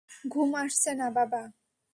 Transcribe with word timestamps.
ঘুম 0.27 0.51
আসছে 0.55 0.91
না, 0.93 1.07
বাবা। 1.11 1.41